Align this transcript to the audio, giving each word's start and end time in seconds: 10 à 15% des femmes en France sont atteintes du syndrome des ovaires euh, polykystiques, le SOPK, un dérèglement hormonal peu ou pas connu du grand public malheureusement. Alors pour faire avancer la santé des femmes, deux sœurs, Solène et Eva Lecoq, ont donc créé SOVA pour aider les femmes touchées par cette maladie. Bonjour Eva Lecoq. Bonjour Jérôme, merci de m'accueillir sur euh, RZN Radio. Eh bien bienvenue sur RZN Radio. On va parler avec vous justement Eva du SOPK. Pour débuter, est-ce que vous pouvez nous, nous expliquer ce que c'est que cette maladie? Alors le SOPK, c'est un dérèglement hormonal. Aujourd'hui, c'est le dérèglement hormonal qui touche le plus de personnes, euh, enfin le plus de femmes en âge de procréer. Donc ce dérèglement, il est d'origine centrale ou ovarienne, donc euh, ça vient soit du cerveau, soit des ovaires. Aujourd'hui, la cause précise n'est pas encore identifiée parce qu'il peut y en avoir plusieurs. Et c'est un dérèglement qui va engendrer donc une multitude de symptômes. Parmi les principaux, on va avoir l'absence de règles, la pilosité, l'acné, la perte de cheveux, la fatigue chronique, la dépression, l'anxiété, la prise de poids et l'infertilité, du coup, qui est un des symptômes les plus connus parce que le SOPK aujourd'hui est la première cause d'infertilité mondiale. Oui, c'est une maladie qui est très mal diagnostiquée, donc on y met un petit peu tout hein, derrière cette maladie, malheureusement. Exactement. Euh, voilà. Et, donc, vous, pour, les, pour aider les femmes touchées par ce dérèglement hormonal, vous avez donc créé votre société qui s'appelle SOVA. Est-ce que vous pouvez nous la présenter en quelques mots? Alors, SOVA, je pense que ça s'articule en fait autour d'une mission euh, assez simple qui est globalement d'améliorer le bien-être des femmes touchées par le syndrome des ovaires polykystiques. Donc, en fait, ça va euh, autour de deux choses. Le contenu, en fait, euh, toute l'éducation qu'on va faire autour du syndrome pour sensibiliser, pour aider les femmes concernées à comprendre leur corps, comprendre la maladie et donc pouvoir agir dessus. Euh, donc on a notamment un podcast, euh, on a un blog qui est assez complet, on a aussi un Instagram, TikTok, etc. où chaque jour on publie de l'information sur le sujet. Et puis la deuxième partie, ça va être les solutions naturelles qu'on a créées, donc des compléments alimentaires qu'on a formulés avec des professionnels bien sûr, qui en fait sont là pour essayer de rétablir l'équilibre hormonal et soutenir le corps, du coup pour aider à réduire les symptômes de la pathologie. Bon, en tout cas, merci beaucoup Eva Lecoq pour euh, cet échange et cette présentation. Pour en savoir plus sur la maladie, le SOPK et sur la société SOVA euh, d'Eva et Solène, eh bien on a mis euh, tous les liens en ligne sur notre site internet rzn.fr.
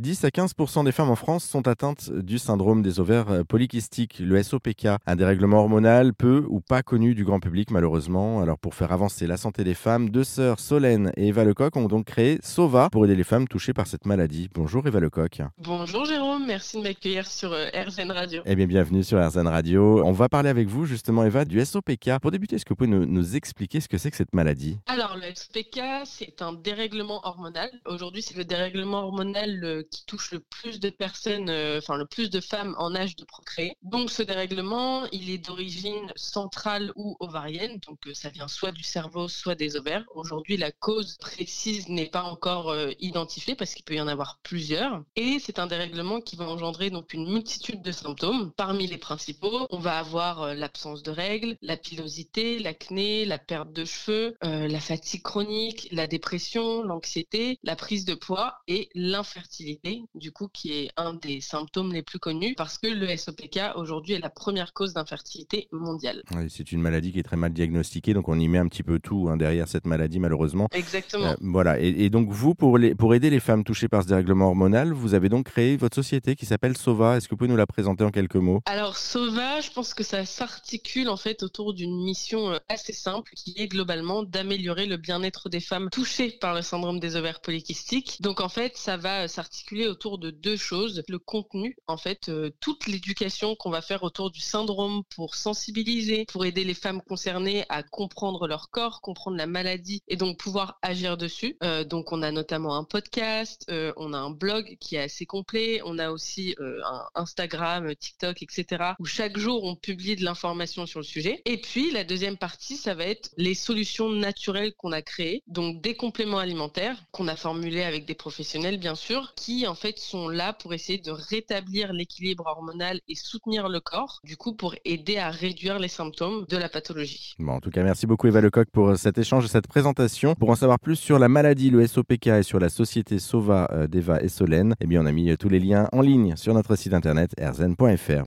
10 0.00 0.24
à 0.24 0.28
15% 0.28 0.86
des 0.86 0.92
femmes 0.92 1.10
en 1.10 1.14
France 1.14 1.44
sont 1.44 1.68
atteintes 1.68 2.10
du 2.10 2.38
syndrome 2.38 2.80
des 2.80 3.00
ovaires 3.00 3.30
euh, 3.30 3.44
polykystiques, 3.44 4.18
le 4.18 4.42
SOPK, 4.42 4.86
un 5.04 5.14
dérèglement 5.14 5.58
hormonal 5.58 6.14
peu 6.14 6.46
ou 6.48 6.60
pas 6.60 6.82
connu 6.82 7.14
du 7.14 7.22
grand 7.22 7.38
public 7.38 7.70
malheureusement. 7.70 8.40
Alors 8.40 8.58
pour 8.58 8.74
faire 8.74 8.92
avancer 8.92 9.26
la 9.26 9.36
santé 9.36 9.62
des 9.62 9.74
femmes, 9.74 10.08
deux 10.08 10.24
sœurs, 10.24 10.58
Solène 10.58 11.12
et 11.18 11.28
Eva 11.28 11.44
Lecoq, 11.44 11.76
ont 11.76 11.84
donc 11.84 12.06
créé 12.06 12.38
SOVA 12.42 12.88
pour 12.88 13.04
aider 13.04 13.14
les 13.14 13.24
femmes 13.24 13.46
touchées 13.46 13.74
par 13.74 13.86
cette 13.86 14.06
maladie. 14.06 14.48
Bonjour 14.54 14.86
Eva 14.86 15.00
Lecoq. 15.00 15.42
Bonjour 15.58 16.06
Jérôme, 16.06 16.46
merci 16.46 16.78
de 16.78 16.82
m'accueillir 16.82 17.26
sur 17.26 17.52
euh, 17.52 17.66
RZN 17.74 18.10
Radio. 18.10 18.40
Eh 18.46 18.56
bien 18.56 18.66
bienvenue 18.66 19.04
sur 19.04 19.22
RZN 19.22 19.48
Radio. 19.48 20.02
On 20.02 20.12
va 20.12 20.30
parler 20.30 20.48
avec 20.48 20.66
vous 20.66 20.86
justement 20.86 21.24
Eva 21.24 21.44
du 21.44 21.62
SOPK. 21.62 22.20
Pour 22.22 22.30
débuter, 22.30 22.56
est-ce 22.56 22.64
que 22.64 22.70
vous 22.70 22.76
pouvez 22.76 22.88
nous, 22.88 23.04
nous 23.04 23.36
expliquer 23.36 23.80
ce 23.80 23.88
que 23.88 23.98
c'est 23.98 24.10
que 24.10 24.16
cette 24.16 24.34
maladie? 24.34 24.78
Alors 24.86 25.18
le 25.18 25.26
SOPK, 25.34 26.06
c'est 26.06 26.40
un 26.40 26.54
dérèglement 26.54 27.20
hormonal. 27.24 27.68
Aujourd'hui, 27.84 28.22
c'est 28.22 28.38
le 28.38 28.46
dérèglement 28.46 29.04
hormonal 29.04 29.84
qui 29.90 30.04
touche 30.06 30.30
le 30.30 30.40
plus 30.40 30.80
de 30.80 30.90
personnes, 30.90 31.50
euh, 31.50 31.78
enfin 31.78 31.96
le 31.96 32.06
plus 32.06 32.30
de 32.30 32.40
femmes 32.40 32.74
en 32.78 32.94
âge 32.94 33.16
de 33.16 33.24
procréer. 33.24 33.76
Donc 33.82 34.10
ce 34.10 34.22
dérèglement, 34.22 35.06
il 35.12 35.30
est 35.30 35.38
d'origine 35.38 36.12
centrale 36.16 36.92
ou 36.96 37.16
ovarienne, 37.20 37.78
donc 37.86 38.06
euh, 38.06 38.14
ça 38.14 38.30
vient 38.30 38.48
soit 38.48 38.72
du 38.72 38.82
cerveau, 38.82 39.28
soit 39.28 39.54
des 39.54 39.76
ovaires. 39.76 40.04
Aujourd'hui, 40.14 40.56
la 40.56 40.72
cause 40.72 41.16
précise 41.18 41.88
n'est 41.88 42.08
pas 42.08 42.22
encore 42.22 42.74
identifiée 42.98 43.54
parce 43.54 43.74
qu'il 43.74 43.84
peut 43.84 43.94
y 43.94 44.00
en 44.00 44.08
avoir 44.08 44.38
plusieurs. 44.42 45.02
Et 45.16 45.38
c'est 45.40 45.58
un 45.58 45.66
dérèglement 45.66 46.20
qui 46.20 46.36
va 46.36 46.46
engendrer 46.46 46.90
donc 46.90 47.12
une 47.12 47.30
multitude 47.30 47.82
de 47.82 47.92
symptômes. 47.92 48.52
Parmi 48.56 48.86
les 48.86 48.98
principaux, 48.98 49.66
on 49.70 49.78
va 49.78 49.98
avoir 49.98 50.54
l'absence 50.54 51.02
de 51.02 51.10
règles, 51.10 51.56
la 51.62 51.76
pilosité, 51.76 52.58
l'acné, 52.58 53.24
la 53.24 53.38
perte 53.38 53.72
de 53.72 53.84
cheveux, 53.84 54.36
la 54.42 54.80
fatigue 54.80 55.22
chronique, 55.22 55.88
la 55.90 56.06
dépression, 56.06 56.82
l'anxiété, 56.82 57.58
la 57.62 57.76
prise 57.76 58.04
de 58.04 58.14
poids 58.14 58.54
et 58.66 58.88
l'infertilité, 58.94 59.79
du 60.14 60.32
coup, 60.32 60.48
qui 60.52 60.72
est 60.72 60.90
un 60.96 61.14
des 61.14 61.40
symptômes 61.40 61.92
les 61.92 62.02
plus 62.02 62.18
connus 62.18 62.54
parce 62.56 62.78
que 62.78 62.88
le 62.88 63.16
SOPK 63.16 63.76
aujourd'hui 63.76 64.14
est 64.14 64.18
la 64.18 64.30
première 64.30 64.72
cause 64.72 64.94
d'infertilité 64.94 65.68
mondiale. 65.72 66.22
Oui, 66.32 66.46
c'est 66.48 66.72
une 66.72 66.80
maladie 66.80 67.12
qui 67.12 67.20
est 67.20 67.24
très 67.24 67.36
mal 67.36 67.52
diagnostiquée, 67.52 68.14
donc 68.14 68.28
on 68.28 68.38
y 68.38 68.48
met 68.48 68.58
un 68.58 68.68
petit 68.68 68.82
peu 68.82 68.98
tout 68.98 69.28
hein, 69.28 69.36
derrière 69.36 69.68
cette 69.68 69.86
maladie, 69.86 70.18
malheureusement. 70.18 70.68
Exactement. 70.72 71.32
Euh, 71.32 71.36
voilà. 71.40 71.78
Et, 71.78 72.10
donc, 72.10 72.28
vous, 72.30 72.54
pour, 72.54 72.78
les, 72.78 72.94
pour 72.94 73.14
aider 73.14 73.30
les 73.30 73.40
femmes 73.40 73.64
touchées 73.64 73.88
par 73.88 74.02
ce 74.02 74.08
dérèglement 74.08 74.48
hormonal, 74.48 74.92
vous 74.92 75.14
avez 75.14 75.28
donc 75.28 75.46
créé 75.46 75.76
votre 75.76 75.94
société 75.94 76.36
qui 76.36 76.46
s'appelle 76.46 76.76
SOVA. 76.76 77.16
Est-ce 77.16 77.28
que 77.28 77.34
vous 77.34 77.38
pouvez 77.38 77.50
nous 77.50 77.56
la 77.56 77.66
présenter 77.66 78.04
en 78.04 78.10
quelques 78.10 78.36
mots? 78.36 78.60
Alors, 78.66 78.96
SOVA, 78.96 79.60
je 79.60 79.70
pense 79.70 79.94
que 79.94 80.04
ça 80.04 80.24
s'articule 80.24 81.08
en 81.08 81.16
fait 81.16 81.42
autour 81.42 81.74
d'une 81.74 82.02
mission 82.02 82.50
euh, 82.50 82.58
assez 82.68 82.92
simple 82.92 83.32
qui 83.34 83.54
est 83.56 83.68
globalement 83.68 84.22
d'améliorer 84.22 84.86
le 84.86 84.96
bien-être 84.96 85.48
des 85.48 85.60
femmes 85.60 85.88
touchées 85.90 86.30
par 86.30 86.54
le 86.54 86.62
syndrome 86.62 87.00
des 87.00 87.16
ovaires 87.16 87.40
polykystiques. 87.40 88.20
Donc, 88.20 88.40
en 88.40 88.48
fait, 88.48 88.76
ça 88.76 88.96
va 88.96 89.24
euh, 89.24 89.28
autour 89.72 90.18
de 90.18 90.30
deux 90.30 90.56
choses. 90.56 91.02
Le 91.08 91.18
contenu, 91.18 91.76
en 91.86 91.96
fait, 91.96 92.28
euh, 92.28 92.50
toute 92.60 92.86
l'éducation 92.86 93.54
qu'on 93.56 93.70
va 93.70 93.82
faire 93.82 94.02
autour 94.02 94.30
du 94.30 94.40
syndrome 94.40 95.02
pour 95.14 95.34
sensibiliser, 95.34 96.24
pour 96.26 96.44
aider 96.44 96.64
les 96.64 96.74
femmes 96.74 97.02
concernées 97.02 97.64
à 97.68 97.82
comprendre 97.82 98.46
leur 98.46 98.70
corps, 98.70 99.00
comprendre 99.00 99.36
la 99.36 99.46
maladie 99.46 100.02
et 100.08 100.16
donc 100.16 100.38
pouvoir 100.38 100.78
agir 100.82 101.16
dessus. 101.16 101.56
Euh, 101.62 101.84
donc 101.84 102.12
on 102.12 102.22
a 102.22 102.30
notamment 102.30 102.76
un 102.76 102.84
podcast, 102.84 103.64
euh, 103.70 103.92
on 103.96 104.12
a 104.12 104.18
un 104.18 104.30
blog 104.30 104.76
qui 104.80 104.96
est 104.96 105.02
assez 105.02 105.26
complet, 105.26 105.80
on 105.84 105.98
a 105.98 106.10
aussi 106.10 106.54
un 106.58 107.04
Instagram, 107.14 107.94
TikTok, 107.94 108.42
etc. 108.42 108.94
où 108.98 109.04
chaque 109.04 109.38
jour 109.38 109.64
on 109.64 109.76
publie 109.76 110.16
de 110.16 110.24
l'information 110.24 110.86
sur 110.86 111.00
le 111.00 111.04
sujet. 111.04 111.42
Et 111.44 111.60
puis 111.60 111.90
la 111.90 112.04
deuxième 112.04 112.36
partie, 112.36 112.76
ça 112.76 112.94
va 112.94 113.04
être 113.04 113.30
les 113.36 113.54
solutions 113.54 114.08
naturelles 114.08 114.74
qu'on 114.74 114.92
a 114.92 115.02
créées, 115.02 115.42
donc 115.46 115.80
des 115.80 115.94
compléments 115.94 116.38
alimentaires 116.38 116.96
qu'on 117.12 117.28
a 117.28 117.36
formulés 117.36 117.82
avec 117.82 118.04
des 118.04 118.14
professionnels 118.14 118.78
bien 118.78 118.94
sûr, 118.94 119.34
qui 119.34 119.59
en 119.66 119.74
fait 119.74 119.98
sont 119.98 120.28
là 120.28 120.52
pour 120.52 120.74
essayer 120.74 120.98
de 120.98 121.10
rétablir 121.10 121.92
l'équilibre 121.92 122.46
hormonal 122.46 123.00
et 123.08 123.14
soutenir 123.14 123.68
le 123.68 123.80
corps, 123.80 124.20
du 124.24 124.36
coup 124.36 124.54
pour 124.54 124.74
aider 124.84 125.18
à 125.18 125.30
réduire 125.30 125.78
les 125.78 125.88
symptômes 125.88 126.44
de 126.48 126.56
la 126.56 126.68
pathologie. 126.68 127.34
Bon, 127.38 127.52
en 127.52 127.60
tout 127.60 127.70
cas, 127.70 127.82
merci 127.82 128.06
beaucoup 128.06 128.26
Eva 128.26 128.40
Lecoq 128.40 128.68
pour 128.72 128.88
euh, 128.88 128.96
cet 128.96 129.18
échange 129.18 129.44
et 129.44 129.48
cette 129.48 129.68
présentation. 129.68 130.34
Pour 130.34 130.50
en 130.50 130.56
savoir 130.56 130.78
plus 130.78 130.96
sur 130.96 131.18
la 131.18 131.28
maladie, 131.28 131.70
le 131.70 131.86
SOPK 131.86 132.26
et 132.28 132.42
sur 132.42 132.58
la 132.58 132.68
société 132.68 133.18
SOVA 133.18 133.68
euh, 133.72 133.86
d'Eva 133.86 134.22
et 134.22 134.28
Solène, 134.28 134.74
eh 134.80 134.86
bien 134.86 135.02
on 135.02 135.06
a 135.06 135.12
mis 135.12 135.30
euh, 135.30 135.36
tous 135.36 135.48
les 135.48 135.60
liens 135.60 135.88
en 135.92 136.00
ligne 136.00 136.36
sur 136.36 136.54
notre 136.54 136.76
site 136.76 136.94
internet 136.94 137.32
rzn.fr. 137.40 138.10